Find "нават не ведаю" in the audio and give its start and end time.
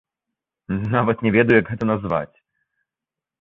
0.95-1.59